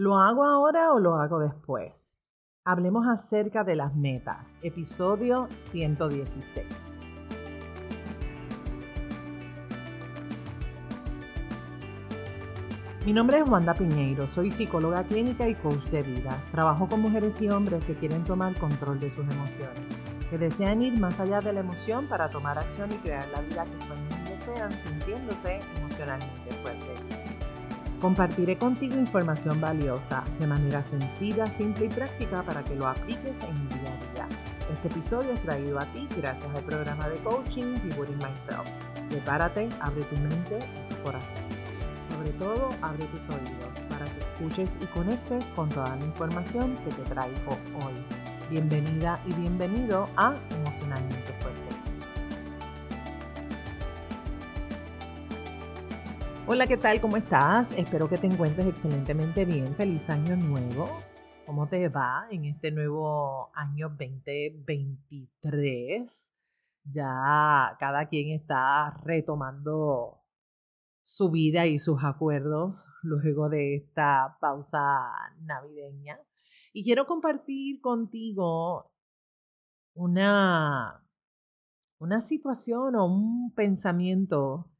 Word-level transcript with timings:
¿Lo 0.00 0.16
hago 0.16 0.44
ahora 0.44 0.92
o 0.92 1.00
lo 1.00 1.16
hago 1.16 1.40
después? 1.40 2.16
Hablemos 2.64 3.08
acerca 3.08 3.64
de 3.64 3.74
las 3.74 3.96
metas, 3.96 4.56
episodio 4.62 5.48
116. 5.50 7.10
Mi 13.04 13.12
nombre 13.12 13.40
es 13.40 13.48
Wanda 13.48 13.74
Piñeiro, 13.74 14.28
soy 14.28 14.52
psicóloga 14.52 15.02
clínica 15.02 15.48
y 15.48 15.56
coach 15.56 15.86
de 15.86 16.04
vida. 16.04 16.44
Trabajo 16.52 16.86
con 16.86 17.00
mujeres 17.00 17.42
y 17.42 17.48
hombres 17.48 17.84
que 17.84 17.96
quieren 17.96 18.22
tomar 18.22 18.56
control 18.56 19.00
de 19.00 19.10
sus 19.10 19.28
emociones, 19.28 19.98
que 20.30 20.38
desean 20.38 20.80
ir 20.80 20.96
más 20.96 21.18
allá 21.18 21.40
de 21.40 21.52
la 21.52 21.58
emoción 21.58 22.06
para 22.06 22.28
tomar 22.28 22.56
acción 22.56 22.92
y 22.92 22.98
crear 22.98 23.28
la 23.30 23.40
vida 23.40 23.64
que 23.64 23.80
sueñan 23.80 24.26
y 24.26 24.30
desean 24.30 24.70
sintiéndose 24.70 25.58
emocionalmente 25.76 26.52
fuertes. 26.62 26.77
Compartiré 28.00 28.56
contigo 28.56 28.94
información 28.94 29.60
valiosa 29.60 30.22
de 30.38 30.46
manera 30.46 30.84
sencilla, 30.84 31.46
simple 31.46 31.86
y 31.86 31.88
práctica 31.88 32.44
para 32.44 32.62
que 32.62 32.76
lo 32.76 32.86
apliques 32.86 33.42
en 33.42 33.68
día 33.68 33.92
a 33.92 34.12
día. 34.12 34.28
Este 34.72 34.86
episodio 34.86 35.32
es 35.32 35.42
traído 35.42 35.80
a 35.80 35.86
ti 35.86 36.06
gracias 36.16 36.48
al 36.54 36.62
programa 36.62 37.08
de 37.08 37.16
coaching 37.18 37.74
Rewarding 37.90 38.18
Myself. 38.18 38.68
Prepárate, 39.08 39.68
abre 39.80 40.02
tu 40.04 40.16
mente 40.16 40.58
y 40.60 40.94
tu 40.94 41.02
corazón. 41.02 41.42
Sobre 42.08 42.30
todo, 42.32 42.68
abre 42.82 43.04
tus 43.06 43.20
oídos 43.34 43.80
para 43.88 44.04
que 44.04 44.20
escuches 44.20 44.78
y 44.80 44.86
conectes 44.86 45.50
con 45.50 45.68
toda 45.68 45.96
la 45.96 46.04
información 46.04 46.76
que 46.84 46.90
te 46.90 47.02
traigo 47.02 47.58
hoy. 47.84 47.94
Bienvenida 48.48 49.20
y 49.26 49.32
bienvenido 49.32 50.08
a 50.16 50.36
Emocionalmente 50.50 51.32
Hola, 56.50 56.66
¿qué 56.66 56.78
tal? 56.78 56.98
¿Cómo 57.02 57.18
estás? 57.18 57.76
Espero 57.76 58.08
que 58.08 58.16
te 58.16 58.26
encuentres 58.26 58.66
excelentemente 58.66 59.44
bien. 59.44 59.74
Feliz 59.74 60.08
año 60.08 60.34
nuevo. 60.34 60.88
¿Cómo 61.44 61.68
te 61.68 61.90
va 61.90 62.26
en 62.30 62.46
este 62.46 62.70
nuevo 62.70 63.50
año 63.54 63.90
2023? 63.90 66.32
Ya 66.84 67.76
cada 67.78 68.08
quien 68.08 68.30
está 68.30 68.98
retomando 69.04 70.24
su 71.02 71.30
vida 71.30 71.66
y 71.66 71.76
sus 71.76 72.02
acuerdos 72.02 72.88
luego 73.02 73.50
de 73.50 73.76
esta 73.76 74.38
pausa 74.40 75.12
navideña. 75.42 76.18
Y 76.72 76.82
quiero 76.82 77.04
compartir 77.04 77.82
contigo 77.82 78.90
una, 79.92 81.06
una 81.98 82.22
situación 82.22 82.96
o 82.96 83.04
un 83.04 83.52
pensamiento 83.54 84.70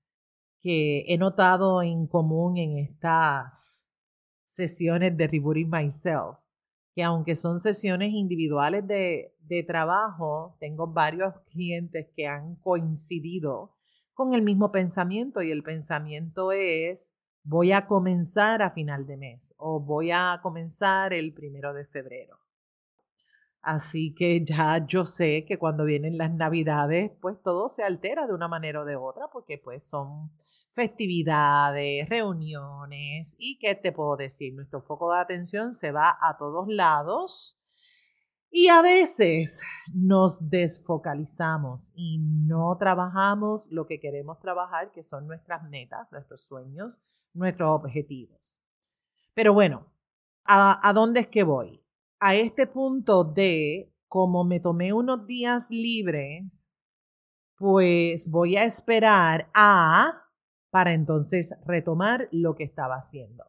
que 0.61 1.05
he 1.09 1.19
notado 1.19 1.83
en 1.83 2.07
común 2.07 2.57
en 2.57 2.79
estas 2.79 3.89
sesiones 4.45 5.17
de 5.17 5.27
Rebooting 5.27 5.71
Myself, 5.71 6.39
que 6.95 7.03
aunque 7.03 7.37
son 7.37 7.61
sesiones 7.61 8.13
individuales 8.13 8.87
de, 8.87 9.35
de 9.41 9.63
trabajo, 9.63 10.57
tengo 10.59 10.87
varios 10.87 11.35
clientes 11.53 12.09
que 12.15 12.27
han 12.27 12.57
coincidido 12.57 13.77
con 14.15 14.35
el 14.35 14.43
mismo 14.43 14.73
pensamiento 14.73 15.43
y 15.43 15.53
el 15.53 15.63
pensamiento 15.63 16.51
es 16.51 17.15
voy 17.45 17.73
a 17.73 17.87
comenzar 17.87 18.63
a 18.63 18.71
final 18.71 19.07
de 19.07 19.17
mes 19.17 19.55
o 19.59 19.81
voy 19.81 20.11
a 20.11 20.41
comenzar 20.43 21.13
el 21.13 21.33
primero 21.33 21.73
de 21.73 21.87
febrero. 21.87 22.48
Así 23.69 24.15
que 24.15 24.43
ya 24.43 24.87
yo 24.87 25.05
sé 25.05 25.45
que 25.47 25.59
cuando 25.59 25.85
vienen 25.85 26.17
las 26.17 26.33
navidades, 26.33 27.13
pues 27.21 27.37
todo 27.43 27.69
se 27.69 27.83
altera 27.83 28.27
de 28.27 28.33
una 28.33 28.49
manera 28.49 28.81
o 28.81 28.87
de 28.87 28.97
otra, 28.97 29.29
porque 29.31 29.59
pues 29.59 29.87
son 29.87 30.33
festividades, 30.71 32.09
reuniones 32.09 33.37
y 33.39 33.59
qué 33.59 33.75
te 33.75 33.93
puedo 33.93 34.17
decir, 34.17 34.55
nuestro 34.55 34.81
foco 34.81 35.13
de 35.13 35.21
atención 35.21 35.75
se 35.75 35.93
va 35.93 36.17
a 36.19 36.39
todos 36.39 36.67
lados 36.67 37.61
y 38.51 38.69
a 38.69 38.81
veces 38.81 39.61
nos 39.93 40.49
desfocalizamos 40.49 41.93
y 41.95 42.21
no 42.21 42.75
trabajamos 42.79 43.69
lo 43.71 43.87
que 43.87 44.01
queremos 44.01 44.41
trabajar, 44.41 44.93
que 44.93 45.03
son 45.03 45.27
nuestras 45.27 45.63
metas, 45.69 46.11
nuestros 46.11 46.41
sueños, 46.41 47.03
nuestros 47.35 47.69
objetivos. 47.69 48.63
Pero 49.35 49.53
bueno, 49.53 49.93
¿a, 50.47 50.89
a 50.89 50.93
dónde 50.95 51.21
es 51.21 51.27
que 51.27 51.43
voy? 51.43 51.83
A 52.21 52.35
este 52.35 52.67
punto 52.67 53.25
de, 53.25 53.93
como 54.09 54.45
me 54.45 54.61
tomé 54.61 54.93
unos 54.93 55.27
días 55.27 55.71
libres, 55.71 56.71
pues 57.57 58.31
voy 58.31 58.57
a 58.57 58.65
esperar 58.65 59.51
a, 59.55 60.25
para 60.71 60.93
entonces 60.93 61.59
retomar 61.65 62.29
lo 62.31 62.55
que 62.55 62.65
estaba 62.65 62.97
haciendo. 62.97 63.45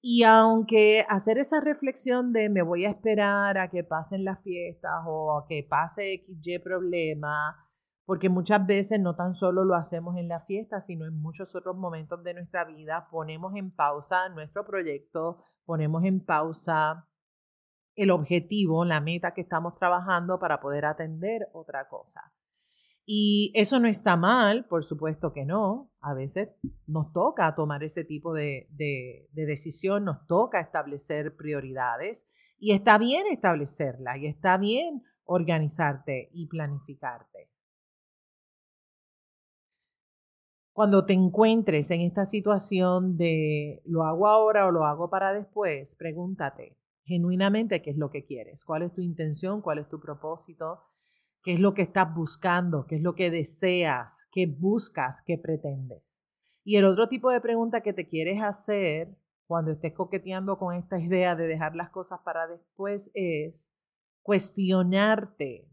Y 0.00 0.22
aunque 0.22 1.04
hacer 1.08 1.38
esa 1.38 1.60
reflexión 1.60 2.32
de 2.32 2.48
me 2.48 2.62
voy 2.62 2.84
a 2.84 2.90
esperar 2.90 3.58
a 3.58 3.68
que 3.68 3.82
pasen 3.82 4.24
las 4.24 4.42
fiestas 4.42 5.02
o 5.06 5.36
a 5.36 5.46
que 5.46 5.66
pase 5.68 6.24
XY 6.24 6.60
problema, 6.60 7.68
porque 8.04 8.28
muchas 8.28 8.64
veces 8.64 9.00
no 9.00 9.16
tan 9.16 9.34
solo 9.34 9.64
lo 9.64 9.74
hacemos 9.74 10.16
en 10.16 10.28
la 10.28 10.40
fiesta, 10.40 10.80
sino 10.80 11.04
en 11.04 11.20
muchos 11.20 11.54
otros 11.54 11.76
momentos 11.76 12.22
de 12.22 12.34
nuestra 12.34 12.64
vida, 12.64 13.08
ponemos 13.10 13.54
en 13.56 13.70
pausa 13.72 14.28
nuestro 14.28 14.64
proyecto, 14.64 15.42
ponemos 15.66 16.04
en 16.04 16.24
pausa 16.24 17.07
el 17.98 18.12
objetivo, 18.12 18.84
la 18.84 19.00
meta 19.00 19.34
que 19.34 19.40
estamos 19.40 19.74
trabajando 19.74 20.38
para 20.38 20.60
poder 20.60 20.84
atender 20.84 21.48
otra 21.52 21.88
cosa. 21.88 22.32
Y 23.04 23.50
eso 23.54 23.80
no 23.80 23.88
está 23.88 24.16
mal, 24.16 24.66
por 24.66 24.84
supuesto 24.84 25.32
que 25.32 25.44
no. 25.44 25.90
A 26.00 26.14
veces 26.14 26.50
nos 26.86 27.12
toca 27.12 27.54
tomar 27.56 27.82
ese 27.82 28.04
tipo 28.04 28.32
de, 28.32 28.68
de, 28.70 29.28
decisión, 29.32 30.04
nos 30.04 30.26
toca 30.26 30.60
establecer 30.60 31.34
prioridades 31.34 32.28
y 32.56 32.72
está 32.72 32.98
bien 32.98 33.26
establecerla 33.26 34.16
y 34.16 34.26
está 34.26 34.58
bien 34.58 35.02
organizarte 35.24 36.30
y 36.32 36.46
planificarte. 36.46 37.50
Cuando 40.72 41.04
te 41.04 41.14
encuentres 41.14 41.90
en 41.90 42.02
esta 42.02 42.24
situación 42.26 43.16
de 43.16 43.82
lo 43.84 44.04
hago 44.04 44.28
ahora 44.28 44.66
o 44.66 44.70
lo 44.70 44.84
hago 44.84 45.10
para 45.10 45.32
después, 45.32 45.96
pregúntate, 45.96 46.77
genuinamente 47.08 47.80
qué 47.80 47.90
es 47.90 47.96
lo 47.96 48.10
que 48.10 48.24
quieres, 48.24 48.64
cuál 48.64 48.82
es 48.82 48.92
tu 48.92 49.00
intención, 49.00 49.62
cuál 49.62 49.78
es 49.78 49.88
tu 49.88 49.98
propósito, 49.98 50.82
qué 51.42 51.54
es 51.54 51.60
lo 51.60 51.72
que 51.72 51.82
estás 51.82 52.14
buscando, 52.14 52.86
qué 52.86 52.96
es 52.96 53.02
lo 53.02 53.14
que 53.14 53.30
deseas, 53.30 54.28
qué 54.30 54.46
buscas, 54.46 55.22
qué 55.22 55.38
pretendes. 55.38 56.26
Y 56.64 56.76
el 56.76 56.84
otro 56.84 57.08
tipo 57.08 57.30
de 57.30 57.40
pregunta 57.40 57.80
que 57.80 57.94
te 57.94 58.06
quieres 58.06 58.42
hacer 58.42 59.16
cuando 59.46 59.72
estés 59.72 59.94
coqueteando 59.94 60.58
con 60.58 60.74
esta 60.74 61.00
idea 61.00 61.34
de 61.34 61.46
dejar 61.46 61.74
las 61.74 61.88
cosas 61.88 62.20
para 62.22 62.46
después 62.46 63.10
es 63.14 63.74
cuestionarte 64.20 65.66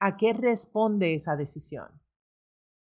a 0.00 0.16
qué 0.16 0.32
responde 0.32 1.14
esa 1.14 1.36
decisión. 1.36 2.00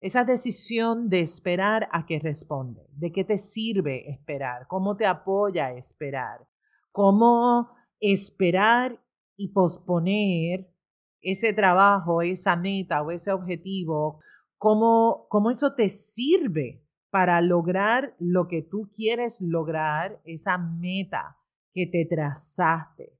Esa 0.01 0.23
decisión 0.23 1.09
de 1.09 1.19
esperar 1.19 1.87
a 1.91 2.07
qué 2.07 2.17
responde, 2.17 2.87
de 2.93 3.11
qué 3.11 3.23
te 3.23 3.37
sirve 3.37 4.09
esperar, 4.09 4.65
cómo 4.67 4.95
te 4.95 5.05
apoya 5.05 5.71
esperar, 5.71 6.47
cómo 6.95 7.75
esperar 7.99 9.03
y 9.35 9.49
posponer 9.49 10.73
ese 11.19 11.51
trabajo, 11.51 12.21
esa 12.21 12.55
meta 12.55 13.01
o 13.01 13.11
ese 13.11 13.33
objetivo, 13.33 14.21
cómo, 14.57 15.27
cómo 15.27 15.51
eso 15.51 15.75
te 15.75 15.89
sirve 15.89 16.87
para 17.09 17.41
lograr 17.41 18.15
lo 18.17 18.47
que 18.47 18.61
tú 18.61 18.89
quieres 18.95 19.41
lograr, 19.41 20.21
esa 20.23 20.57
meta 20.57 21.37
que 21.73 21.85
te 21.85 22.05
trazaste. 22.05 23.19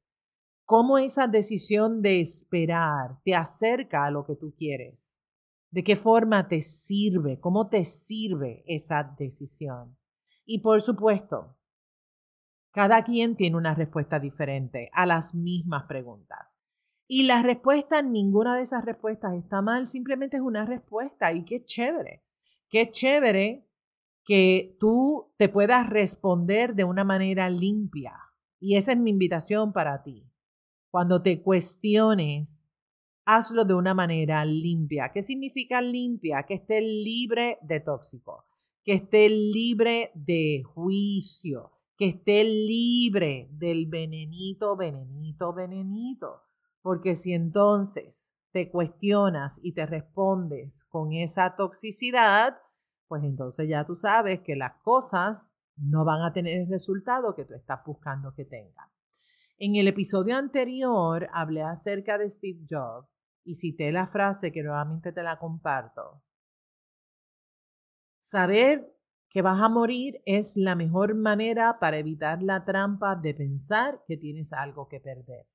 Cómo 0.63 0.97
esa 0.97 1.28
decisión 1.28 2.02
de 2.02 2.22
esperar 2.22 3.19
te 3.25 3.36
acerca 3.36 4.06
a 4.06 4.12
lo 4.12 4.25
que 4.25 4.38
tú 4.38 4.56
quieres. 4.57 5.22
¿De 5.69 5.84
qué 5.84 5.97
forma 5.97 6.47
te 6.47 6.62
sirve? 6.62 7.42
¿Cómo 7.42 7.68
te 7.68 7.84
sirve 7.84 8.63
esa 8.68 9.03
decisión? 9.19 9.97
Y 10.46 10.59
por 10.59 10.81
supuesto, 10.81 11.57
cada 12.75 13.06
quien 13.06 13.38
tiene 13.38 13.56
una 13.56 13.74
respuesta 13.74 14.19
diferente 14.19 14.89
a 14.92 15.06
las 15.06 15.33
mismas 15.33 15.83
preguntas. 15.83 16.57
Y 17.07 17.24
la 17.24 17.42
respuesta, 17.42 18.01
ninguna 18.01 18.57
de 18.57 18.63
esas 18.63 18.83
respuestas 18.83 19.33
está 19.33 19.62
mal, 19.62 19.88
simplemente 19.88 20.36
es 20.36 20.44
una 20.44 20.66
respuesta 20.66 21.31
y 21.31 21.45
qué 21.45 21.63
chévere. 21.63 22.25
Qué 22.68 22.92
chévere 22.92 23.66
que 24.25 24.75
tú 24.77 25.31
te 25.38 25.48
puedas 25.48 25.89
responder 25.89 26.75
de 26.75 26.83
una 26.83 27.06
manera 27.06 27.50
limpia. 27.50 28.18
Y 28.60 28.75
esa 28.75 28.92
es 28.92 28.98
mi 28.98 29.12
invitación 29.12 29.71
para 29.71 30.04
ti. 30.04 30.30
Cuando 30.89 31.21
te 31.21 31.42
cuestiones, 31.42 32.68
hazlo 33.24 33.63
de 33.63 33.75
una 33.75 33.94
manera 33.94 34.44
limpia. 34.44 35.12
¿Qué 35.13 35.21
significa 35.21 35.81
limpia? 35.81 36.44
Que 36.44 36.56
esté 36.56 36.81
libre 36.81 37.57
de 37.62 37.80
tóxico, 37.80 38.44
que 38.83 38.95
esté 38.95 39.30
libre 39.30 40.12
de 40.13 40.62
juicio, 40.66 41.75
que 41.97 42.09
esté 42.09 42.44
libre 42.44 43.50
del 43.51 43.88
venenito, 43.88 44.75
venenito, 44.75 45.53
venenito. 45.53 46.44
Porque 46.81 47.15
si 47.15 47.33
entonces 47.33 48.38
te 48.51 48.69
cuestionas 48.69 49.59
y 49.63 49.74
te 49.74 49.86
respondes 49.86 50.86
con 50.86 51.13
esa 51.13 51.56
toxicidad, 51.56 52.57
pues 53.07 53.24
entonces 53.24 53.68
ya 53.68 53.86
tú 53.86 53.95
sabes 53.95 54.42
que 54.42 54.56
las 54.56 54.74
cosas 54.81 55.56
no 55.77 56.06
van 56.06 56.21
a 56.21 56.33
tener 56.33 56.62
el 56.62 56.69
resultado 56.69 57.36
que 57.36 57.45
tú 57.45 57.53
estás 57.53 57.80
buscando 57.86 58.33
que 58.33 58.45
tengan. 58.45 58.89
En 59.57 59.75
el 59.75 59.88
episodio 59.88 60.38
anterior 60.38 61.30
hablé 61.33 61.62
acerca 61.62 62.18
de 62.18 62.30
Steve 62.30 62.65
Jobs 62.69 63.15
y 63.44 63.56
cité 63.56 63.92
la 63.92 64.07
frase 64.07 64.51
que 64.51 64.63
nuevamente 64.63 65.12
te 65.12 65.24
la 65.24 65.38
comparto. 65.38 66.24
Saber 68.19 68.94
que 69.35 69.41
vas 69.41 69.59
a 69.59 69.67
morir 69.67 70.21
es 70.25 70.55
la 70.55 70.75
mejor 70.75 71.13
manera 71.13 71.77
para 71.77 71.97
evitar 71.97 72.41
la 72.41 72.63
trampa 72.63 73.17
de 73.17 73.33
pensar 73.33 74.01
que 74.07 74.15
tienes 74.15 74.53
algo 74.53 74.87
que 74.87 75.01
perder. 75.01 75.45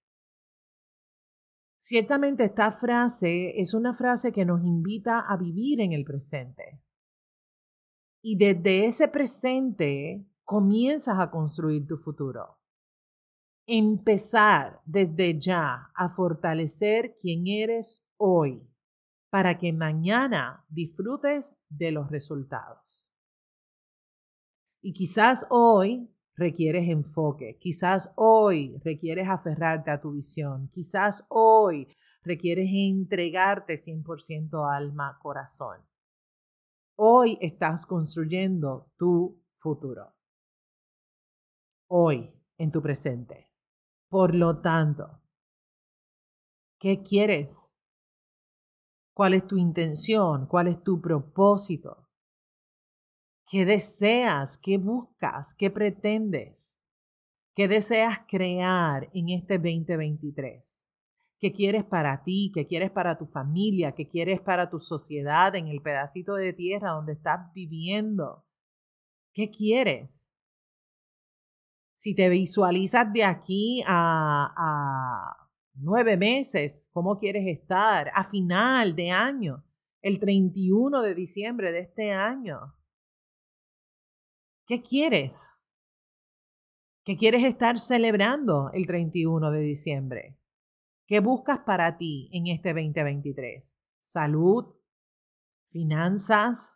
Ciertamente 1.78 2.44
esta 2.44 2.72
frase 2.72 3.58
es 3.58 3.72
una 3.72 3.94
frase 3.94 4.32
que 4.32 4.44
nos 4.44 4.62
invita 4.62 5.20
a 5.20 5.34
vivir 5.38 5.80
en 5.80 5.94
el 5.94 6.04
presente. 6.04 6.78
Y 8.22 8.36
desde 8.36 8.84
ese 8.84 9.08
presente 9.08 10.28
comienzas 10.44 11.18
a 11.18 11.30
construir 11.30 11.86
tu 11.86 11.96
futuro. 11.96 12.58
Empezar 13.66 14.82
desde 14.84 15.38
ya 15.40 15.90
a 15.94 16.08
fortalecer 16.10 17.14
quién 17.18 17.46
eres 17.46 18.04
hoy 18.18 18.62
para 19.30 19.56
que 19.56 19.72
mañana 19.72 20.66
disfrutes 20.68 21.56
de 21.70 21.92
los 21.92 22.10
resultados. 22.10 23.09
Y 24.82 24.92
quizás 24.92 25.46
hoy 25.50 26.08
requieres 26.34 26.88
enfoque, 26.88 27.58
quizás 27.58 28.10
hoy 28.16 28.78
requieres 28.82 29.28
aferrarte 29.28 29.90
a 29.90 30.00
tu 30.00 30.12
visión, 30.12 30.68
quizás 30.72 31.24
hoy 31.28 31.86
requieres 32.22 32.70
entregarte 32.72 33.76
100% 33.76 34.64
alma, 34.70 35.18
corazón. 35.20 35.80
Hoy 36.96 37.36
estás 37.40 37.86
construyendo 37.86 38.90
tu 38.96 39.42
futuro. 39.52 40.14
Hoy, 41.88 42.32
en 42.56 42.70
tu 42.70 42.82
presente. 42.82 43.50
Por 44.08 44.34
lo 44.34 44.60
tanto, 44.60 45.20
¿qué 46.78 47.02
quieres? 47.02 47.72
¿Cuál 49.14 49.34
es 49.34 49.46
tu 49.46 49.56
intención? 49.56 50.46
¿Cuál 50.46 50.68
es 50.68 50.82
tu 50.82 51.00
propósito? 51.00 52.09
¿Qué 53.50 53.66
deseas? 53.66 54.56
¿Qué 54.56 54.78
buscas? 54.78 55.56
¿Qué 55.56 55.72
pretendes? 55.72 56.80
¿Qué 57.56 57.66
deseas 57.66 58.20
crear 58.28 59.10
en 59.12 59.28
este 59.30 59.58
2023? 59.58 60.86
¿Qué 61.40 61.52
quieres 61.52 61.82
para 61.82 62.22
ti? 62.22 62.52
¿Qué 62.54 62.68
quieres 62.68 62.92
para 62.92 63.18
tu 63.18 63.26
familia? 63.26 63.90
¿Qué 63.90 64.06
quieres 64.06 64.40
para 64.40 64.70
tu 64.70 64.78
sociedad 64.78 65.56
en 65.56 65.66
el 65.66 65.82
pedacito 65.82 66.34
de 66.34 66.52
tierra 66.52 66.92
donde 66.92 67.14
estás 67.14 67.52
viviendo? 67.52 68.46
¿Qué 69.34 69.50
quieres? 69.50 70.30
Si 71.94 72.14
te 72.14 72.28
visualizas 72.28 73.12
de 73.12 73.24
aquí 73.24 73.82
a, 73.84 75.34
nueve 75.74 76.16
meses, 76.16 76.88
¿cómo 76.92 77.18
quieres 77.18 77.48
estar? 77.48 78.12
A 78.14 78.22
final 78.22 78.94
de 78.94 79.10
año, 79.10 79.64
el 80.02 80.20
31 80.20 81.02
de 81.02 81.14
diciembre 81.16 81.72
de 81.72 81.80
este 81.80 82.12
año. 82.12 82.76
¿Qué 84.70 84.82
quieres? 84.82 85.50
¿Qué 87.04 87.16
quieres 87.16 87.42
estar 87.42 87.80
celebrando 87.80 88.70
el 88.72 88.86
31 88.86 89.50
de 89.50 89.62
diciembre? 89.62 90.38
¿Qué 91.08 91.18
buscas 91.18 91.58
para 91.66 91.98
ti 91.98 92.30
en 92.32 92.46
este 92.46 92.68
2023? 92.68 93.76
¿Salud? 93.98 94.66
¿Finanzas? 95.66 96.72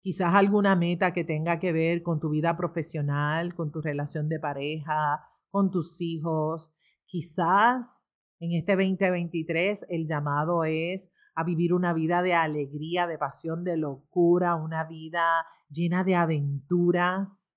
Quizás 0.00 0.34
alguna 0.34 0.74
meta 0.74 1.12
que 1.12 1.22
tenga 1.22 1.60
que 1.60 1.70
ver 1.70 2.02
con 2.02 2.18
tu 2.18 2.30
vida 2.30 2.56
profesional, 2.56 3.54
con 3.54 3.70
tu 3.70 3.80
relación 3.80 4.28
de 4.28 4.40
pareja, 4.40 5.24
con 5.50 5.70
tus 5.70 6.00
hijos. 6.00 6.74
Quizás 7.04 8.08
en 8.40 8.54
este 8.54 8.72
2023 8.72 9.86
el 9.88 10.08
llamado 10.08 10.64
es 10.64 11.12
a 11.34 11.44
vivir 11.44 11.72
una 11.72 11.92
vida 11.92 12.22
de 12.22 12.34
alegría, 12.34 13.06
de 13.06 13.18
pasión, 13.18 13.64
de 13.64 13.76
locura, 13.76 14.54
una 14.54 14.84
vida 14.84 15.46
llena 15.70 16.04
de 16.04 16.14
aventuras. 16.14 17.56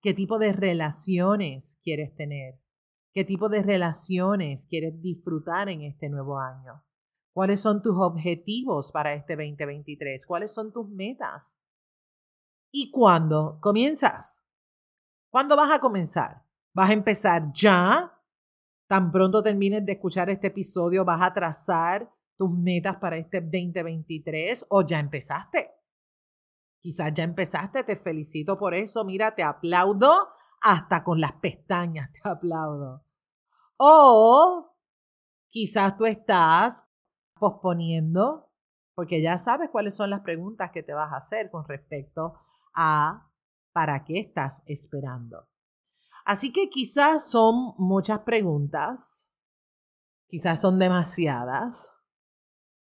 ¿Qué 0.00 0.14
tipo 0.14 0.38
de 0.38 0.52
relaciones 0.52 1.78
quieres 1.82 2.14
tener? 2.14 2.60
¿Qué 3.12 3.24
tipo 3.24 3.48
de 3.48 3.62
relaciones 3.62 4.66
quieres 4.66 5.00
disfrutar 5.00 5.68
en 5.68 5.82
este 5.82 6.08
nuevo 6.08 6.38
año? 6.38 6.84
¿Cuáles 7.32 7.60
son 7.60 7.82
tus 7.82 7.96
objetivos 7.96 8.92
para 8.92 9.14
este 9.14 9.36
2023? 9.36 10.26
¿Cuáles 10.26 10.52
son 10.52 10.72
tus 10.72 10.88
metas? 10.88 11.58
¿Y 12.72 12.90
cuándo 12.90 13.58
comienzas? 13.60 14.42
¿Cuándo 15.30 15.56
vas 15.56 15.72
a 15.72 15.80
comenzar? 15.80 16.44
¿Vas 16.72 16.90
a 16.90 16.92
empezar 16.94 17.52
ya? 17.52 18.16
Tan 18.88 19.10
pronto 19.10 19.42
termines 19.42 19.84
de 19.84 19.92
escuchar 19.92 20.30
este 20.30 20.48
episodio, 20.48 21.04
¿vas 21.04 21.22
a 21.22 21.32
trazar 21.32 22.12
tus 22.40 22.50
metas 22.50 22.96
para 22.96 23.18
este 23.18 23.42
2023 23.42 24.64
o 24.70 24.80
ya 24.86 24.98
empezaste? 24.98 25.72
Quizás 26.78 27.12
ya 27.12 27.22
empezaste, 27.22 27.84
te 27.84 27.96
felicito 27.96 28.58
por 28.58 28.74
eso, 28.74 29.04
mira, 29.04 29.34
te 29.34 29.42
aplaudo 29.42 30.10
hasta 30.62 31.04
con 31.04 31.20
las 31.20 31.32
pestañas, 31.32 32.10
te 32.14 32.26
aplaudo. 32.26 33.04
O 33.76 34.74
quizás 35.48 35.98
tú 35.98 36.06
estás 36.06 36.88
posponiendo, 37.34 38.50
porque 38.94 39.20
ya 39.20 39.36
sabes 39.36 39.68
cuáles 39.68 39.94
son 39.94 40.08
las 40.08 40.20
preguntas 40.20 40.70
que 40.70 40.82
te 40.82 40.94
vas 40.94 41.12
a 41.12 41.18
hacer 41.18 41.50
con 41.50 41.68
respecto 41.68 42.38
a 42.74 43.30
para 43.72 44.02
qué 44.06 44.18
estás 44.18 44.62
esperando. 44.64 45.46
Así 46.24 46.54
que 46.54 46.70
quizás 46.70 47.22
son 47.28 47.74
muchas 47.76 48.20
preguntas, 48.20 49.30
quizás 50.26 50.58
son 50.58 50.78
demasiadas, 50.78 51.90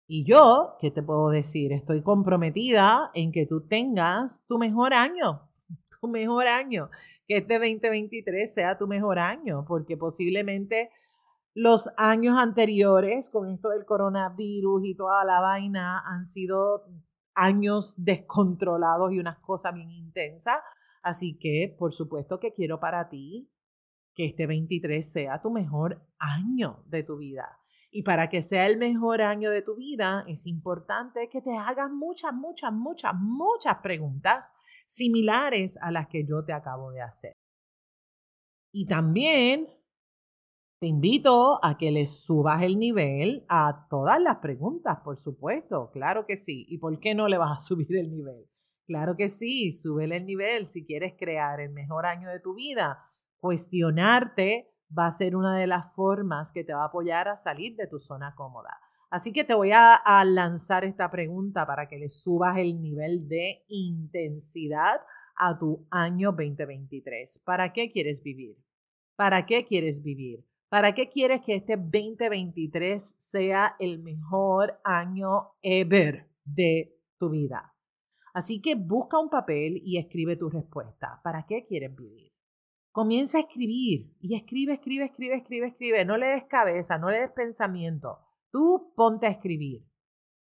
y 0.06 0.24
yo, 0.24 0.76
¿qué 0.80 0.90
te 0.90 1.02
puedo 1.02 1.30
decir? 1.30 1.72
Estoy 1.72 2.02
comprometida 2.02 3.10
en 3.14 3.32
que 3.32 3.46
tú 3.46 3.66
tengas 3.66 4.44
tu 4.46 4.58
mejor 4.58 4.92
año, 4.92 5.48
tu 6.00 6.08
mejor 6.08 6.46
año, 6.46 6.90
que 7.26 7.38
este 7.38 7.54
2023 7.54 8.52
sea 8.52 8.76
tu 8.76 8.86
mejor 8.86 9.18
año, 9.18 9.64
porque 9.66 9.96
posiblemente 9.96 10.90
los 11.54 11.88
años 11.96 12.36
anteriores 12.36 13.30
con 13.30 13.48
esto 13.48 13.70
del 13.70 13.84
coronavirus 13.84 14.84
y 14.84 14.94
toda 14.94 15.24
la 15.24 15.40
vaina 15.40 16.02
han 16.04 16.26
sido 16.26 16.84
años 17.34 17.96
descontrolados 17.98 19.12
y 19.12 19.20
unas 19.20 19.38
cosas 19.38 19.72
bien 19.72 19.90
intensas. 19.90 20.58
Así 21.02 21.38
que, 21.38 21.74
por 21.78 21.92
supuesto 21.92 22.40
que 22.40 22.52
quiero 22.52 22.80
para 22.80 23.08
ti 23.08 23.50
que 24.14 24.26
este 24.26 24.46
23 24.46 25.12
sea 25.12 25.40
tu 25.40 25.50
mejor 25.50 26.06
año 26.18 26.82
de 26.86 27.02
tu 27.02 27.16
vida. 27.16 27.63
Y 27.96 28.02
para 28.02 28.28
que 28.28 28.42
sea 28.42 28.66
el 28.66 28.76
mejor 28.76 29.22
año 29.22 29.52
de 29.52 29.62
tu 29.62 29.76
vida, 29.76 30.24
es 30.26 30.48
importante 30.48 31.28
que 31.30 31.40
te 31.40 31.56
hagas 31.56 31.92
muchas, 31.92 32.34
muchas, 32.34 32.72
muchas, 32.72 33.14
muchas 33.14 33.76
preguntas 33.84 34.52
similares 34.84 35.78
a 35.80 35.92
las 35.92 36.08
que 36.08 36.26
yo 36.26 36.44
te 36.44 36.52
acabo 36.52 36.90
de 36.90 37.02
hacer. 37.02 37.34
Y 38.72 38.86
también 38.86 39.68
te 40.80 40.88
invito 40.88 41.64
a 41.64 41.78
que 41.78 41.92
le 41.92 42.06
subas 42.06 42.62
el 42.62 42.80
nivel 42.80 43.46
a 43.48 43.86
todas 43.88 44.20
las 44.20 44.38
preguntas, 44.38 44.98
por 45.04 45.16
supuesto, 45.16 45.92
claro 45.92 46.26
que 46.26 46.36
sí. 46.36 46.66
¿Y 46.66 46.78
por 46.78 46.98
qué 46.98 47.14
no 47.14 47.28
le 47.28 47.38
vas 47.38 47.56
a 47.56 47.64
subir 47.64 47.96
el 47.96 48.10
nivel? 48.10 48.50
Claro 48.88 49.14
que 49.14 49.28
sí, 49.28 49.70
súbele 49.70 50.16
el 50.16 50.26
nivel 50.26 50.66
si 50.66 50.84
quieres 50.84 51.14
crear 51.16 51.60
el 51.60 51.70
mejor 51.70 52.06
año 52.06 52.28
de 52.28 52.40
tu 52.40 52.56
vida, 52.56 52.98
cuestionarte 53.38 54.73
va 54.96 55.06
a 55.06 55.10
ser 55.10 55.36
una 55.36 55.56
de 55.56 55.66
las 55.66 55.92
formas 55.94 56.52
que 56.52 56.64
te 56.64 56.74
va 56.74 56.82
a 56.82 56.86
apoyar 56.86 57.28
a 57.28 57.36
salir 57.36 57.76
de 57.76 57.86
tu 57.86 57.98
zona 57.98 58.34
cómoda. 58.34 58.78
Así 59.10 59.32
que 59.32 59.44
te 59.44 59.54
voy 59.54 59.70
a, 59.72 60.02
lanzar 60.24 60.84
esta 60.84 61.08
pregunta 61.10 61.66
para 61.66 61.86
que 61.86 61.98
le 61.98 62.08
subas 62.08 62.56
el 62.58 62.80
nivel 62.80 63.28
de 63.28 63.64
intensidad 63.68 65.00
a 65.36 65.56
tu 65.56 65.86
año 65.90 66.32
2023. 66.32 67.40
¿Para 67.44 67.72
qué 67.72 67.92
quieres 67.92 68.22
vivir? 68.22 68.56
¿Para 69.14 69.46
qué 69.46 69.64
quieres 69.64 70.02
vivir? 70.02 70.44
¿Para 70.68 70.94
qué 70.94 71.08
quieres 71.08 71.42
que 71.42 71.54
este 71.54 71.76
2023 71.76 73.14
sea 73.16 73.76
el 73.78 74.02
mejor 74.02 74.80
año 74.82 75.52
ever 75.62 76.28
de 76.44 76.98
tu 77.16 77.30
vida? 77.30 77.72
Así 78.32 78.60
que 78.60 78.74
busca 78.74 79.20
un 79.20 79.30
papel 79.30 79.80
y 79.84 79.98
escribe 79.98 80.34
tu 80.34 80.50
respuesta. 80.50 81.20
¿Para 81.22 81.46
qué 81.46 81.64
quieres 81.64 81.94
vivir? 81.94 82.32
Comienza 82.94 83.38
a 83.38 83.40
escribir 83.40 84.16
y 84.20 84.36
escribe, 84.36 84.74
escribe, 84.74 85.06
escribe, 85.06 85.34
escribe, 85.34 85.66
escribe. 85.66 86.04
No 86.04 86.16
le 86.16 86.26
des 86.26 86.44
cabeza, 86.44 86.96
no 86.96 87.10
le 87.10 87.18
des 87.18 87.32
pensamiento. 87.32 88.20
Tú 88.52 88.92
ponte 88.94 89.26
a 89.26 89.30
escribir. 89.30 89.84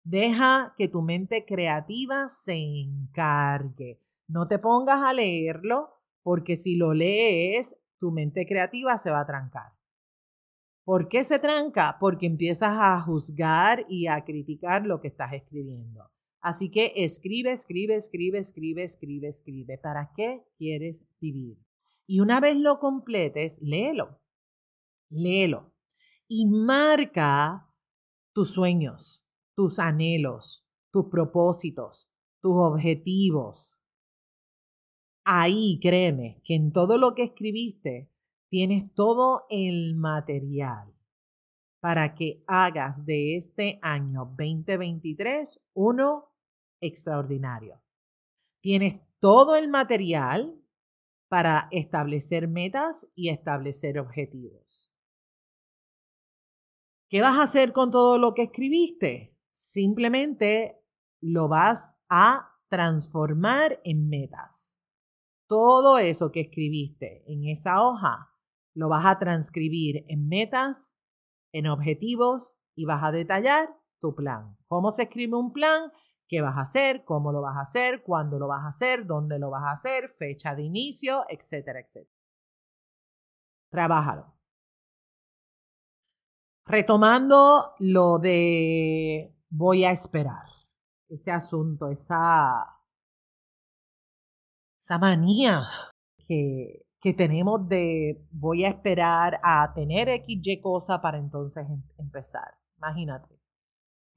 Deja 0.05 0.73
que 0.77 0.87
tu 0.87 1.01
mente 1.01 1.43
creativa 1.45 2.29
se 2.29 2.55
encargue. 2.55 4.01
No 4.29 4.47
te 4.47 4.59
pongas 4.59 5.01
a 5.01 5.11
leerlo 5.11 5.89
porque 6.23 6.55
si 6.55 6.77
lo 6.77 6.93
lees, 6.93 7.81
tu 7.99 8.11
mente 8.11 8.45
creativa 8.45 8.97
se 8.97 9.11
va 9.11 9.19
a 9.19 9.25
trancar. 9.25 9.73
¿Por 10.85 11.09
qué 11.09 11.25
se 11.25 11.39
tranca? 11.39 11.97
Porque 11.99 12.27
empiezas 12.27 12.77
a 12.79 13.01
juzgar 13.01 13.85
y 13.89 14.07
a 14.07 14.23
criticar 14.23 14.85
lo 14.85 15.01
que 15.01 15.09
estás 15.09 15.33
escribiendo. 15.33 16.09
Así 16.39 16.71
que 16.71 16.93
escribe, 16.95 17.51
escribe, 17.51 17.95
escribe, 17.95 18.39
escribe, 18.39 18.85
escribe, 18.85 19.27
escribe. 19.27 19.77
¿Para 19.77 20.13
qué 20.15 20.45
quieres 20.57 21.03
vivir? 21.19 21.66
Y 22.07 22.21
una 22.21 22.39
vez 22.39 22.57
lo 22.57 22.79
completes, 22.79 23.59
léelo. 23.61 24.21
Léelo. 25.09 25.73
Y 26.27 26.47
marca 26.47 27.69
tus 28.33 28.51
sueños, 28.51 29.25
tus 29.55 29.77
anhelos, 29.77 30.65
tus 30.91 31.05
propósitos, 31.05 32.09
tus 32.41 32.53
objetivos. 32.55 33.83
Ahí 35.25 35.79
créeme 35.81 36.41
que 36.45 36.55
en 36.55 36.71
todo 36.71 36.97
lo 36.97 37.13
que 37.13 37.23
escribiste 37.23 38.09
tienes 38.49 38.93
todo 38.93 39.45
el 39.49 39.95
material 39.95 40.93
para 41.81 42.15
que 42.15 42.43
hagas 42.47 43.05
de 43.05 43.35
este 43.35 43.79
año 43.81 44.33
2023 44.37 45.61
uno 45.73 46.31
extraordinario. 46.79 47.81
Tienes 48.61 49.01
todo 49.19 49.55
el 49.55 49.67
material 49.67 50.61
para 51.29 51.67
establecer 51.71 52.47
metas 52.47 53.07
y 53.15 53.29
establecer 53.29 53.99
objetivos. 53.99 54.93
¿Qué 57.09 57.21
vas 57.21 57.37
a 57.37 57.43
hacer 57.43 57.71
con 57.71 57.91
todo 57.91 58.17
lo 58.17 58.33
que 58.33 58.43
escribiste? 58.43 59.37
Simplemente 59.49 60.83
lo 61.21 61.47
vas 61.47 61.97
a 62.09 62.51
transformar 62.69 63.79
en 63.83 64.09
metas. 64.09 64.79
Todo 65.47 65.97
eso 65.97 66.31
que 66.31 66.41
escribiste 66.41 67.23
en 67.31 67.45
esa 67.45 67.81
hoja 67.81 68.33
lo 68.73 68.89
vas 68.89 69.05
a 69.05 69.17
transcribir 69.17 70.05
en 70.07 70.27
metas, 70.27 70.93
en 71.53 71.67
objetivos 71.67 72.57
y 72.75 72.85
vas 72.85 73.03
a 73.03 73.11
detallar 73.11 73.69
tu 73.99 74.13
plan. 74.13 74.57
¿Cómo 74.67 74.91
se 74.91 75.03
escribe 75.03 75.37
un 75.37 75.53
plan? 75.53 75.91
¿Qué 76.27 76.41
vas 76.41 76.57
a 76.57 76.61
hacer? 76.61 77.03
¿Cómo 77.05 77.31
lo 77.31 77.41
vas 77.41 77.57
a 77.57 77.61
hacer? 77.61 78.03
¿Cuándo 78.03 78.39
lo 78.39 78.47
vas 78.47 78.63
a 78.63 78.69
hacer? 78.69 79.05
¿Dónde 79.05 79.39
lo 79.39 79.49
vas 79.49 79.63
a 79.65 79.71
hacer? 79.71 80.09
Fecha 80.09 80.55
de 80.55 80.63
inicio, 80.63 81.25
etcétera, 81.29 81.79
etcétera. 81.79 82.11
Trabájalo. 83.73 84.25
Retomando 86.65 87.73
lo 87.79 88.19
de 88.19 89.33
voy 89.49 89.85
a 89.85 89.91
esperar, 89.91 90.45
ese 91.09 91.31
asunto, 91.31 91.89
esa, 91.89 92.63
esa 94.79 94.97
manía 94.97 95.67
que, 96.27 96.85
que 96.99 97.13
tenemos 97.13 97.67
de 97.69 98.25
voy 98.31 98.65
a 98.65 98.69
esperar 98.69 99.39
a 99.43 99.73
tener 99.73 100.09
XY 100.09 100.61
cosa 100.61 101.01
para 101.01 101.17
entonces 101.19 101.65
em, 101.69 101.81
empezar. 101.97 102.57
Imagínate. 102.77 103.36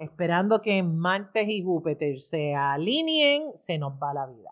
Esperando 0.01 0.63
que 0.63 0.83
Marte 0.83 1.43
y 1.43 1.63
Júpiter 1.63 2.23
se 2.23 2.55
alineen, 2.55 3.55
se 3.55 3.77
nos 3.77 3.93
va 4.03 4.15
la 4.15 4.27
vida. 4.27 4.51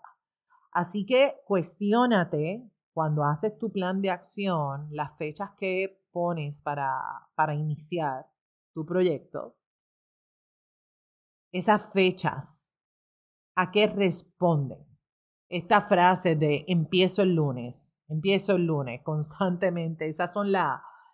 Así 0.71 1.07
que 1.07 1.41
cuestiónate 1.43 2.69
cuando 2.93 3.23
haces 3.23 3.57
tu 3.57 3.71
plan 3.71 3.99
de 3.99 4.11
acción, 4.11 4.87
las 4.91 5.17
fechas 5.17 5.49
que 5.57 6.03
pones 6.11 6.61
para, 6.61 7.01
para 7.33 7.55
iniciar 7.55 8.27
tu 8.75 8.85
proyecto, 8.85 9.57
esas 11.51 11.91
fechas, 11.93 12.75
¿a 13.55 13.71
qué 13.71 13.87
responden? 13.87 14.85
Esta 15.49 15.81
frase 15.81 16.35
de 16.35 16.63
empiezo 16.67 17.23
el 17.23 17.33
lunes, 17.33 17.97
empiezo 18.07 18.55
el 18.55 18.67
lunes 18.67 19.01
constantemente, 19.03 20.07
esas 20.07 20.31
son 20.31 20.51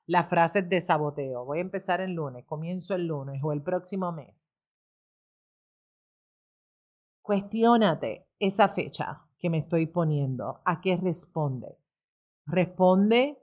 las 0.08 0.30
frases 0.30 0.68
de 0.70 0.82
saboteo. 0.82 1.46
Voy 1.46 1.60
a 1.60 1.62
empezar 1.62 2.02
el 2.02 2.14
lunes, 2.14 2.46
comienzo 2.46 2.96
el 2.96 3.08
lunes 3.08 3.42
o 3.44 3.52
el 3.52 3.62
próximo 3.64 4.12
mes. 4.12 4.56
Cuestiónate 7.22 8.28
esa 8.40 8.70
fecha 8.70 9.26
que 9.40 9.50
me 9.50 9.58
estoy 9.58 9.88
poniendo, 9.88 10.62
¿a 10.64 10.80
qué 10.80 10.96
responde? 10.96 11.80
¿Responde 12.46 13.42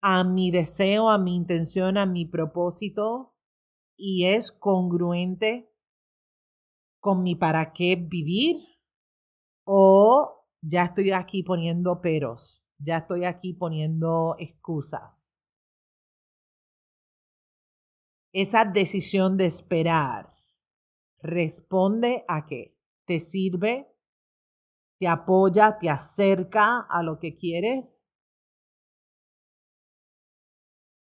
a 0.00 0.22
mi 0.24 0.50
deseo, 0.50 1.10
a 1.10 1.18
mi 1.18 1.34
intención, 1.34 1.98
a 1.98 2.06
mi 2.06 2.26
propósito 2.26 3.34
y 3.96 4.26
es 4.26 4.52
congruente 4.52 5.74
con 7.00 7.22
mi 7.22 7.34
para 7.34 7.72
qué 7.72 7.96
vivir? 7.96 8.56
¿O 9.64 10.46
ya 10.62 10.84
estoy 10.84 11.10
aquí 11.10 11.42
poniendo 11.42 12.00
peros? 12.00 12.59
Ya 12.82 12.98
estoy 12.98 13.26
aquí 13.26 13.52
poniendo 13.52 14.36
excusas. 14.38 15.38
Esa 18.32 18.64
decisión 18.64 19.36
de 19.36 19.46
esperar 19.46 20.32
responde 21.20 22.24
a 22.26 22.46
qué? 22.46 22.74
¿Te 23.06 23.18
sirve? 23.18 23.94
¿Te 24.98 25.08
apoya? 25.08 25.78
¿Te 25.78 25.90
acerca 25.90 26.80
a 26.80 27.02
lo 27.02 27.18
que 27.18 27.34
quieres? 27.34 28.06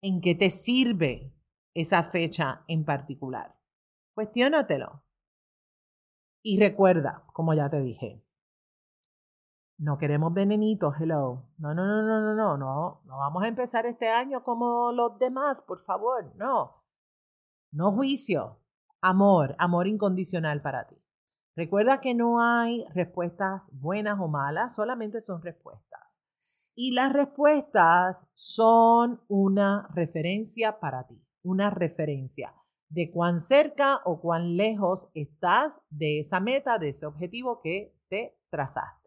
¿En 0.01 0.21
qué 0.21 0.35
te 0.35 0.49
sirve 0.49 1.33
esa 1.73 2.03
fecha 2.03 2.65
en 2.67 2.83
particular? 2.83 3.55
Cuestiónatelo. 4.15 5.03
Y 6.43 6.59
recuerda, 6.59 7.25
como 7.33 7.53
ya 7.53 7.69
te 7.69 7.79
dije, 7.81 8.23
no 9.79 9.97
queremos 9.97 10.33
venenitos, 10.33 10.93
hello. 10.99 11.47
No, 11.57 11.73
no, 11.73 11.85
no, 11.87 12.01
no, 12.03 12.21
no, 12.21 12.35
no, 12.35 12.57
no. 12.57 13.01
No 13.05 13.17
vamos 13.17 13.43
a 13.43 13.47
empezar 13.47 13.85
este 13.85 14.09
año 14.09 14.43
como 14.43 14.91
los 14.91 15.17
demás, 15.17 15.61
por 15.61 15.79
favor. 15.79 16.35
No. 16.35 16.83
No 17.71 17.93
juicio. 17.93 18.59
Amor, 19.01 19.55
amor 19.57 19.87
incondicional 19.87 20.61
para 20.61 20.85
ti. 20.87 20.97
Recuerda 21.55 22.01
que 22.01 22.13
no 22.13 22.41
hay 22.41 22.85
respuestas 22.93 23.71
buenas 23.73 24.19
o 24.19 24.27
malas, 24.27 24.75
solamente 24.75 25.21
son 25.21 25.41
respuestas. 25.41 26.21
Y 26.75 26.91
las 26.91 27.13
respuestas 27.13 28.27
son 28.33 29.21
una 29.29 29.87
referencia 29.93 30.79
para 30.79 31.07
ti, 31.07 31.25
una 31.41 31.69
referencia 31.69 32.53
de 32.89 33.11
cuán 33.11 33.39
cerca 33.39 34.01
o 34.03 34.19
cuán 34.19 34.57
lejos 34.57 35.09
estás 35.13 35.79
de 35.89 36.19
esa 36.19 36.39
meta, 36.39 36.79
de 36.79 36.89
ese 36.89 37.05
objetivo 37.05 37.61
que 37.61 37.95
te 38.09 38.37
trazaste. 38.49 38.98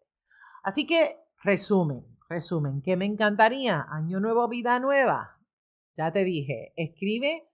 Así 0.63 0.87
que, 0.87 1.17
resumen, 1.43 2.05
resumen, 2.29 2.81
¿qué 2.81 2.95
me 2.95 3.05
encantaría? 3.05 3.85
Año 3.89 4.21
nuevo, 4.21 4.47
vida 4.47 4.79
nueva. 4.79 5.41
Ya 5.93 6.11
te 6.13 6.23
dije, 6.23 6.71
escribe 6.77 7.49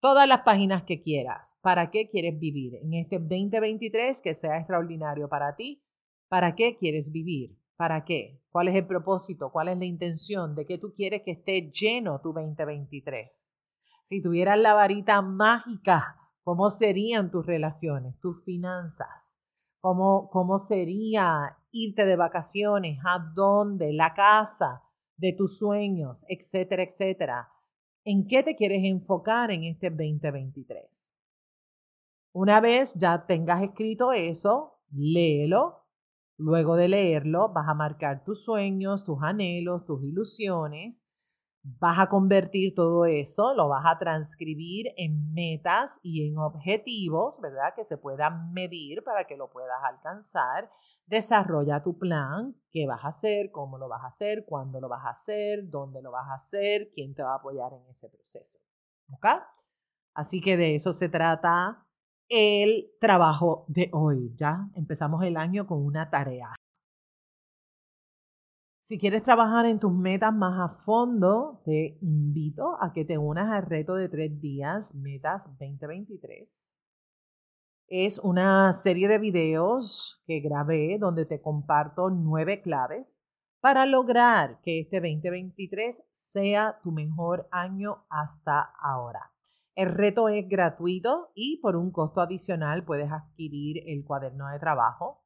todas 0.00 0.26
las 0.26 0.40
páginas 0.40 0.84
que 0.84 1.00
quieras. 1.00 1.58
¿Para 1.60 1.90
qué 1.90 2.08
quieres 2.08 2.38
vivir 2.38 2.76
en 2.76 2.94
este 2.94 3.18
2023 3.18 4.22
que 4.22 4.32
sea 4.32 4.56
extraordinario 4.58 5.28
para 5.28 5.56
ti? 5.56 5.84
¿Para 6.28 6.54
qué 6.54 6.76
quieres 6.76 7.12
vivir? 7.12 7.58
¿Para 7.76 8.04
qué? 8.04 8.42
¿Cuál 8.50 8.68
es 8.68 8.76
el 8.76 8.86
propósito? 8.86 9.52
¿Cuál 9.52 9.68
es 9.68 9.78
la 9.78 9.84
intención? 9.84 10.54
¿De 10.54 10.64
qué 10.64 10.78
tú 10.78 10.94
quieres 10.94 11.22
que 11.22 11.32
esté 11.32 11.70
lleno 11.70 12.20
tu 12.20 12.32
2023? 12.32 13.56
Si 14.02 14.22
tuvieras 14.22 14.58
la 14.58 14.72
varita 14.72 15.20
mágica, 15.20 16.16
¿cómo 16.42 16.70
serían 16.70 17.30
tus 17.30 17.44
relaciones, 17.44 18.18
tus 18.20 18.42
finanzas? 18.42 19.42
¿Cómo, 19.80 20.28
cómo 20.30 20.58
sería 20.58 21.58
irte 21.84 22.06
de 22.06 22.16
vacaciones? 22.16 22.98
¿A 23.04 23.18
dónde? 23.34 23.92
La 23.92 24.14
casa 24.14 24.82
de 25.16 25.32
tus 25.32 25.58
sueños, 25.58 26.24
etcétera, 26.28 26.82
etcétera. 26.82 27.48
¿En 28.04 28.26
qué 28.26 28.42
te 28.42 28.56
quieres 28.56 28.80
enfocar 28.84 29.50
en 29.50 29.64
este 29.64 29.90
2023? 29.90 31.14
Una 32.32 32.60
vez 32.60 32.94
ya 32.94 33.26
tengas 33.26 33.62
escrito 33.62 34.12
eso, 34.12 34.80
léelo 34.90 35.88
Luego 36.40 36.76
de 36.76 36.86
leerlo, 36.86 37.48
vas 37.48 37.68
a 37.68 37.74
marcar 37.74 38.22
tus 38.22 38.44
sueños, 38.44 39.02
tus 39.02 39.18
anhelos, 39.22 39.84
tus 39.84 40.04
ilusiones. 40.04 41.04
Vas 41.64 41.98
a 41.98 42.08
convertir 42.08 42.74
todo 42.76 43.06
eso, 43.06 43.54
lo 43.54 43.68
vas 43.68 43.84
a 43.84 43.98
transcribir 43.98 44.86
en 44.96 45.34
metas 45.34 45.98
y 46.00 46.28
en 46.28 46.38
objetivos, 46.38 47.40
¿verdad? 47.42 47.74
Que 47.74 47.84
se 47.84 47.98
puedan 47.98 48.52
medir 48.52 49.02
para 49.02 49.26
que 49.26 49.36
lo 49.36 49.50
puedas 49.50 49.82
alcanzar. 49.82 50.70
Desarrolla 51.08 51.80
tu 51.80 51.96
plan, 51.98 52.54
qué 52.70 52.86
vas 52.86 53.02
a 53.02 53.08
hacer, 53.08 53.50
cómo 53.50 53.78
lo 53.78 53.88
vas 53.88 54.04
a 54.04 54.08
hacer, 54.08 54.44
cuándo 54.44 54.78
lo 54.78 54.90
vas 54.90 55.06
a 55.06 55.10
hacer, 55.10 55.70
dónde 55.70 56.02
lo 56.02 56.10
vas 56.10 56.28
a 56.28 56.34
hacer, 56.34 56.90
quién 56.92 57.14
te 57.14 57.22
va 57.22 57.32
a 57.32 57.36
apoyar 57.36 57.72
en 57.72 57.88
ese 57.88 58.10
proceso. 58.10 58.58
¿Ok? 59.10 59.26
Así 60.14 60.42
que 60.42 60.58
de 60.58 60.74
eso 60.74 60.92
se 60.92 61.08
trata 61.08 61.86
el 62.28 62.90
trabajo 63.00 63.64
de 63.68 63.88
hoy. 63.94 64.34
Ya 64.36 64.68
empezamos 64.74 65.24
el 65.24 65.38
año 65.38 65.66
con 65.66 65.82
una 65.82 66.10
tarea. 66.10 66.54
Si 68.82 68.98
quieres 68.98 69.22
trabajar 69.22 69.64
en 69.64 69.78
tus 69.78 69.92
metas 69.92 70.34
más 70.34 70.60
a 70.60 70.68
fondo, 70.68 71.62
te 71.64 71.96
invito 72.02 72.76
a 72.82 72.92
que 72.92 73.06
te 73.06 73.16
unas 73.16 73.50
al 73.50 73.62
reto 73.64 73.94
de 73.94 74.10
tres 74.10 74.38
días, 74.40 74.94
Metas 74.94 75.46
2023. 75.58 76.77
Es 77.90 78.18
una 78.18 78.70
serie 78.74 79.08
de 79.08 79.18
videos 79.18 80.22
que 80.26 80.40
grabé 80.40 80.98
donde 80.98 81.24
te 81.24 81.40
comparto 81.40 82.10
nueve 82.10 82.60
claves 82.60 83.22
para 83.62 83.86
lograr 83.86 84.60
que 84.60 84.80
este 84.80 85.00
2023 85.00 86.02
sea 86.10 86.80
tu 86.82 86.92
mejor 86.92 87.48
año 87.50 88.04
hasta 88.10 88.60
ahora. 88.78 89.32
El 89.74 89.88
reto 89.88 90.28
es 90.28 90.46
gratuito 90.46 91.32
y 91.34 91.60
por 91.62 91.76
un 91.76 91.90
costo 91.90 92.20
adicional 92.20 92.84
puedes 92.84 93.10
adquirir 93.10 93.82
el 93.86 94.04
cuaderno 94.04 94.48
de 94.48 94.58
trabajo 94.58 95.24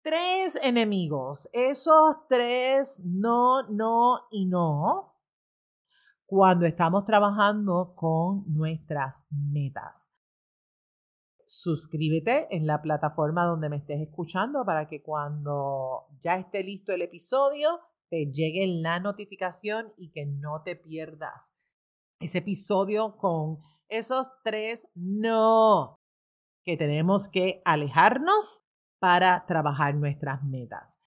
Tres 0.03 0.59
enemigos. 0.65 1.49
Esos 1.53 2.27
tres 2.29 3.01
no, 3.05 3.63
no 3.69 4.23
y 4.33 4.47
no. 4.47 5.15
Cuando 6.27 6.67
estamos 6.67 7.05
trabajando 7.05 7.95
con 7.95 8.43
nuestras 8.53 9.25
metas. 9.31 10.13
Suscríbete 11.55 12.49
en 12.51 12.67
la 12.67 12.81
plataforma 12.81 13.45
donde 13.45 13.69
me 13.69 13.77
estés 13.77 14.01
escuchando 14.01 14.65
para 14.65 14.87
que 14.87 15.03
cuando 15.03 16.07
ya 16.23 16.37
esté 16.37 16.65
listo 16.65 16.95
el 16.95 17.03
episodio 17.03 17.79
te 18.09 18.33
llegue 18.33 18.67
la 18.67 19.01
notificación 19.01 19.93
y 19.99 20.11
que 20.13 20.25
no 20.25 20.63
te 20.63 20.77
pierdas 20.77 21.55
ese 22.21 22.39
episodio 22.39 23.19
con 23.19 23.59
esos 23.91 24.33
tres 24.43 24.89
no 24.95 25.97
que 26.65 26.79
tenemos 26.79 27.29
que 27.29 27.61
alejarnos 27.67 28.65
para 28.99 29.45
trabajar 29.45 29.95
nuestras 29.95 30.43
metas. 30.45 31.03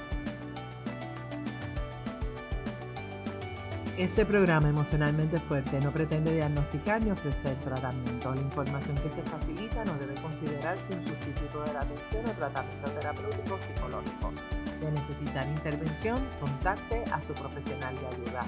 Este 3.98 4.24
programa 4.24 4.70
emocionalmente 4.70 5.36
fuerte 5.36 5.78
no 5.80 5.92
pretende 5.92 6.34
diagnosticar 6.34 7.04
ni 7.04 7.10
ofrecer 7.10 7.54
tratamiento. 7.56 8.34
La 8.34 8.40
información 8.40 8.96
que 8.96 9.10
se 9.10 9.22
facilita 9.22 9.84
no 9.84 9.92
debe 9.98 10.14
considerarse 10.14 10.94
un 10.94 11.06
sustituto 11.06 11.62
de 11.62 11.74
la 11.74 11.80
atención 11.80 12.24
o 12.26 12.30
tratamiento 12.30 12.90
terapéutico 12.90 13.58
psicológico. 13.60 14.32
De 14.80 14.90
necesitar 14.92 15.46
intervención, 15.46 16.18
contacte 16.40 17.04
a 17.12 17.20
su 17.20 17.34
profesional 17.34 17.94
de 17.96 18.06
ayuda. 18.06 18.40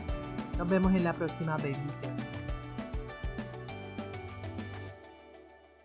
Nos 0.59 0.69
vemos 0.69 0.95
en 0.95 1.05
la 1.05 1.13
próxima 1.13 1.57
Bendiciones. 1.57 2.54